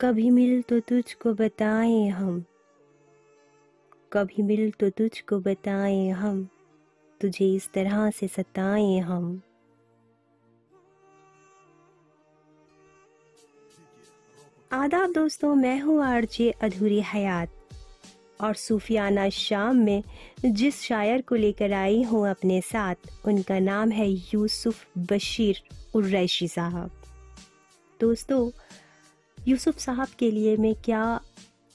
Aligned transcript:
कभी 0.00 0.30
मिल 0.30 0.62
तो 0.62 0.80
तुझको 0.80 1.34
बताएँ 1.34 2.08
हम। 2.08 2.44
कभी 4.12 4.42
मिल 4.42 4.70
तो 4.70 4.90
तुझको 4.90 5.38
बताएँ 5.38 6.10
हम। 6.10 6.48
तुझे 7.20 7.54
इस 7.54 7.72
तरह 7.72 8.10
से 8.10 8.28
सताएँ 8.28 9.00
हम। 9.00 9.42
आदाब 14.72 15.12
दोस्तों, 15.12 15.54
मैं 15.54 15.80
हूँ 15.80 16.04
आरजे 16.04 16.50
अधूरी 16.50 17.00
हयात। 17.00 17.48
और 18.40 18.54
सूफियाना 18.54 19.28
शाम 19.28 19.76
में 19.76 20.02
जिस 20.44 20.82
शायर 20.82 21.22
को 21.22 21.34
लेकर 21.34 21.72
आई 21.72 22.02
हूँ 22.02 22.30
अपने 22.30 22.60
साथ, 22.60 22.94
उनका 23.26 23.58
नाम 23.58 23.90
है 23.90 24.10
यूसुफ 24.10 24.86
बशीर 24.98 25.62
उर्रैशी 25.94 26.48
साहब। 26.48 26.90
दोस्तों 28.00 28.50
यूसुफ 29.48 29.78
साहब 29.78 30.08
के 30.18 30.30
लिए 30.30 30.56
मैं 30.56 30.74
क्या 30.74 31.20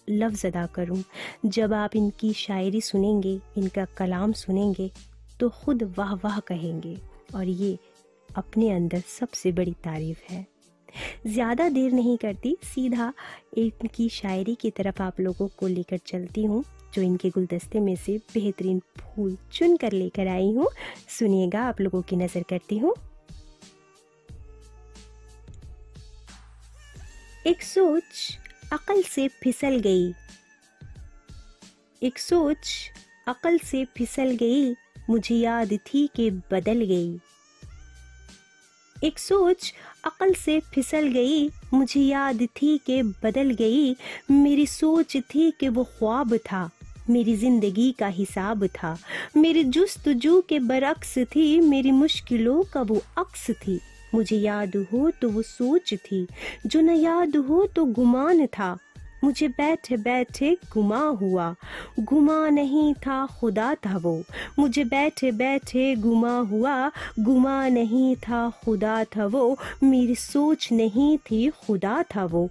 लफ्ज़ 0.07 0.45
अदा 0.47 0.65
करूँ? 0.65 1.03
जब 1.45 1.73
आप 1.73 1.95
इनकी 1.95 2.31
शायरी 2.33 2.81
सुनेंगे, 2.81 3.39
इनका 3.57 3.85
कलाम 3.97 4.31
सुनेंगे 4.33 4.89
तो 5.39 5.49
खुद 5.49 5.83
वाह 5.97 6.13
वाह 6.13 6.39
कहेंगे। 6.39 6.97
और 7.35 7.47
ये 7.47 7.77
अपने 8.29 8.69
अंदर 8.71 8.99
सबसे 9.19 9.51
बड़ी 9.51 9.73
तारीफ़ 9.83 10.21
है। 10.29 10.45
ज़्यादा 11.27 11.67
देर 11.69 11.91
नहीं 11.91 12.17
करती, 12.17 12.55
सीधा 12.63 13.13
इनकी 13.57 14.09
शायरी 14.09 14.55
की 14.55 14.69
तरफ़ 14.71 15.01
आप 15.01 15.19
लोगों 15.19 15.47
को 15.57 15.67
लेकर 15.67 15.97
चलती 15.97 16.43
हूँ, 16.43 16.63
जो 16.93 17.01
इनके 17.01 17.29
गुलदस्ते 17.29 17.79
में 17.79 17.95
से 17.95 18.17
बेहतरीन 18.33 18.79
फूल 18.99 19.37
चुन 19.53 19.77
कर 19.77 19.91
लेकर 19.91 20.27
आई 20.27 20.51
हूँ। 20.53 20.67
सुनिएगा, 21.19 21.61
आप 21.61 21.81
लोगों 21.81 22.01
की 22.01 22.15
नज़र 22.15 22.43
करती 22.49 22.77
हूँ। 22.77 22.93
एक 27.47 27.63
सोच 27.63 28.37
अकल 28.73 29.01
से 29.01 29.27
फिसल 29.27 29.79
गई। 29.79 30.13
एक 32.01 32.19
सोच 32.19 32.67
अकल 33.27 33.57
से 33.57 33.85
फिसल 33.85 34.31
गई, 34.31 34.73
मुझे 35.09 35.35
याद 35.35 35.73
थी 35.73 36.09
कि 36.15 36.29
बदल 36.31 36.83
गई। 36.85 37.19
एक 39.03 39.19
सोच 39.19 39.73
अकल 40.05 40.33
से 40.33 40.59
फिसल 40.59 41.07
गई, 41.07 41.49
मुझे 41.73 42.01
याद 42.01 42.47
थी 42.57 42.77
कि 42.77 43.01
बदल 43.03 43.51
गई। 43.51 43.95
मेरी 44.31 44.67
सोच 44.67 45.17
थी 45.17 45.51
कि 45.51 45.69
वो 45.69 45.83
ख्वाब 45.83 46.37
था, 46.37 46.69
मेरी 47.09 47.35
ज़िंदगी 47.35 47.91
का 47.91 48.07
हिसाब 48.07 48.67
था। 48.67 48.97
मेरी 49.37 49.63
जुस्तजू 49.63 50.41
के 50.41 50.59
बरक्स 50.59 51.17
थी, 51.17 51.59
मेरी 51.59 51.91
मुश्किलों 51.91 52.63
का 52.63 52.81
वो 52.81 53.01
अक्स 53.17 53.49
थी। 53.51 53.79
मुझे 54.13 54.37
याद 54.37 54.85
हो 54.93 55.11
तो 55.11 55.29
वो 55.29 55.41
सोच 55.41 55.93
थी। 55.93 56.27
जो 56.65 56.81
न 56.81 56.89
याद 56.89 57.35
हो 57.35 57.65
तो 57.65 57.85
गुमान 57.85 58.45
था। 58.45 58.77
मुझे 59.23 59.47
बैठे 59.47 59.97
बैठे 59.97 60.57
गुमा 60.73 61.07
हुआ। 61.07 61.55
गुमा 61.99 62.49
नहीं 62.49 62.93
था 62.93 63.25
खुदा 63.25 63.75
था 63.75 63.97
वो। 63.97 64.23
मुझे 64.59 64.83
बैठे 64.83 65.31
बैठे 65.31 65.95
गुमा 65.95 66.39
हुआ। 66.39 66.91
गुमा 67.19 67.67
नहीं 67.67 68.15
था 68.15 68.49
खुदा 68.65 69.03
था 69.03 69.25
वो। 69.25 69.57
मेरी 69.83 70.15
सोच 70.15 70.69
नहीं 70.71 71.17
थी 71.17 71.49
खुदा 71.49 72.03
था 72.15 72.25
वो। 72.25 72.49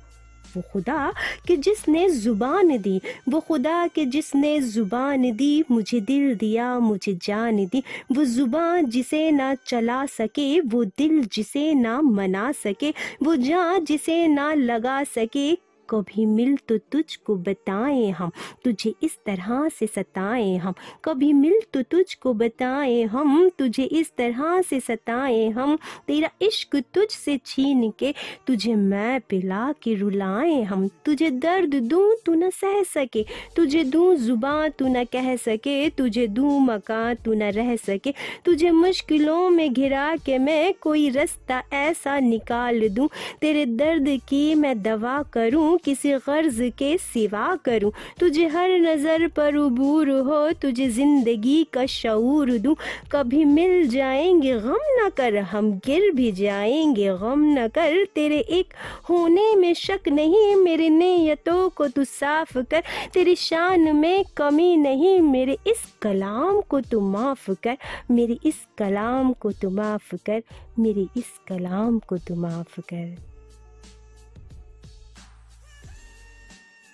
वो 0.57 0.63
खुदा 0.73 1.13
कि 1.47 1.57
जिसने 1.57 2.09
ज़ुबान 2.09 2.79
दी, 2.79 3.01
वो 3.29 3.41
खुदा 3.41 3.87
कि 3.87 4.05
जिसने 4.07 4.61
ज़ुबान 4.61 5.33
दी, 5.33 5.65
मुझे 5.71 6.01
दिल 6.01 6.35
दिया, 6.35 6.79
मुझे 6.79 7.19
जान 7.23 7.67
दी। 7.67 7.83
वो 8.13 8.25
ज़ुबान 8.25 8.87
जिसे 8.87 9.31
ना 9.31 9.55
चला 9.55 10.07
सके, 10.07 10.61
वो 10.61 10.85
दिल 10.85 11.25
जिसे 11.33 11.75
ना 11.75 12.01
मना 12.01 12.53
सके, 12.53 12.95
वो 13.23 13.37
जान 13.37 13.85
जिसे 13.85 14.27
ना 14.27 14.55
लगा 14.55 15.05
सके 15.05 15.68
कभी 15.91 16.27
मिल 16.27 16.57
तो 16.69 16.79
तुझको 16.93 17.35
बताएँ 17.37 18.11
हम, 18.11 18.31
तुझे 18.65 18.95
इस 19.03 19.17
तरह 19.27 19.69
से 19.69 19.87
सताएँ 19.87 20.57
हम। 20.57 20.75
कभी 21.05 21.33
मिल 21.33 21.61
तो 21.73 21.83
तुझको 21.83 22.35
बताएँ 22.35 23.03
हम, 23.05 23.49
तुझे 23.49 23.85
इस 23.85 24.13
तरह 24.17 24.61
से 24.63 24.81
सताएँ 24.81 25.49
हम। 25.51 25.77
तेरा 26.07 26.31
इश्क 26.43 26.77
तुझ 26.95 27.09
से 27.11 27.37
छीन 27.47 27.91
के 27.99 28.15
तुझे 28.47 28.75
मैं 28.75 29.21
पिला 29.21 29.73
के 29.73 29.95
रुलाएँ 29.95 30.63
हम। 30.63 30.89
तुझे 31.05 31.31
दर्द 31.31 31.75
दूँ 31.75 32.15
तू 32.27 32.35
न 32.35 32.51
सह 32.51 32.83
सके, 32.83 33.25
तुझे 33.57 33.85
दूँ 33.85 34.15
जुबा 34.17 34.69
तू 34.69 34.89
न 34.89 35.05
कह 35.05 35.35
सके, 35.37 35.89
तुझे 35.91 36.27
दूँ 36.27 36.61
मका 36.61 37.15
तू 37.15 37.35
न 37.35 37.51
रह 37.53 37.75
सके। 37.77 38.15
तुझे 38.45 38.71
मुश्किलों 38.71 39.49
में 39.51 39.73
घिरा 39.73 40.15
के 40.17 40.39
मैं 40.39 40.75
कोई 40.81 41.09
रास्ता 41.11 41.63
ऐसा 41.73 42.19
निकाल 42.21 42.89
दूँ। 42.89 43.09
तेरे 43.41 43.67
दर्द 43.67 44.09
की 44.29 44.55
मैं 44.55 44.83
दवा 44.83 45.23
करूँ 45.23 45.78
किसी 45.85 46.13
गर्ज 46.13 46.73
के 46.79 46.97
सिवा 46.99 47.57
करूँ। 47.65 47.93
तुझे 48.21 48.47
हर 48.47 48.71
नज़र 48.71 49.27
पर 49.29 49.57
उबूर 49.57 50.11
हो, 50.11 50.53
तुझे 50.53 50.89
ज़िंदगी 50.89 51.65
का 51.73 51.87
शूर 51.87 52.51
दूँ। 52.59 52.77
कभी 53.13 53.45
मिल 53.45 53.89
जाएँगे, 53.89 54.53
गम 54.61 54.79
न 55.01 55.09
कर, 55.09 55.37
हम 55.37 55.73
गिर 55.73 56.11
भी 56.11 56.33
जाएँगे, 56.33 57.09
गम 57.09 57.45
न 57.59 57.69
कर। 57.69 58.05
तेरे 58.15 58.39
एक 58.39 58.75
होने 59.11 59.55
में 59.55 59.75
शक 59.75 60.09
नहीं, 60.09 60.57
मेरे 60.57 60.89
नीयतों 60.89 61.69
को 61.69 61.89
तू 61.89 62.05
साफ़ 62.05 62.59
कर। 62.59 62.83
तेरी 63.15 63.35
शान 63.37 63.97
में 63.97 64.25
कमी 64.37 64.77
नहीं, 64.77 65.21
मेरे 65.21 65.57
इस 65.67 65.95
कलाम 66.03 66.61
को 66.61 66.81
तू 66.81 67.01
माफ़ 67.01 67.51
कर। 67.51 67.77
मेरे 68.11 68.39
इस 68.45 68.67
कलाम 68.79 69.33
को 69.33 69.53
तू 69.53 69.71
माफ़ 69.71 70.15
कर, 70.27 70.43
मेरे 70.79 71.07
इस 71.17 71.25
कलाम 71.49 71.99
को 71.99 72.17
तू 72.19 72.35
माफ़ 72.35 72.81
कर। 72.81 73.38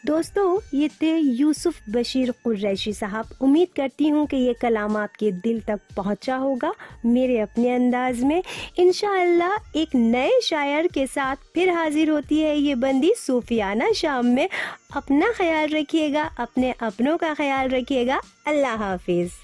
दोस्तों, 0.07 0.59
ये 0.75 0.89
थे 1.03 1.17
यूसुफ 1.17 1.77
बशीर 1.91 2.31
कुरैशी 2.45 2.93
साहब। 2.93 3.29
उम्मीद 3.43 3.69
करती 3.77 4.09
हूँ 4.09 4.27
कि 4.27 4.37
ये 4.37 4.55
कलाम 4.55 4.97
आपके 4.97 5.31
दिल 5.33 5.61
तक 5.61 5.81
पहुँचा 5.97 6.37
होगा 6.37 6.73
मेरे 7.07 7.39
अपने 7.41 7.71
अंदाज 7.75 8.21
में। 8.23 8.43
इन 8.79 8.93
एक 9.77 9.95
नए 9.95 10.41
शायर 10.43 10.87
के 10.87 11.07
साथ 11.07 11.37
फिर 11.55 11.71
हाजिर 11.71 12.11
होती 12.11 12.41
है 12.41 12.57
ये 12.57 12.75
बंदी 12.75 13.13
सूफियाना 13.17 13.91
शाम 13.93 14.27
में। 14.27 14.49
अपना 14.97 15.33
ख्याल 15.33 15.69
रखिएगा, 15.69 16.31
अपने 16.39 16.75
अपनों 16.83 17.17
का 17.17 17.35
ख्याल 17.35 17.69
रखिएगा। 17.69 18.21
अल्लाह 18.47 18.77
हाफिज़। 18.77 19.44